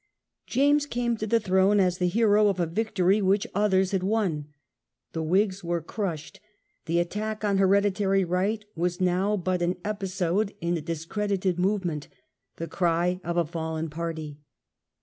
[0.47, 4.47] James came to the throne as the hero of a victory which others had won.
[5.13, 6.39] The Whigs were crushed.
[6.87, 11.59] The attack on Hereditary Right was now but an ^^^ .jtuatio episode in a discredited
[11.59, 12.07] movement,
[12.55, 14.39] the cry of a fallen party.